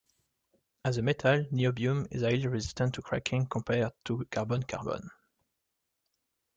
[0.83, 5.11] As a metal, niobium is highly resistant to cracking compared to carbon-carbon.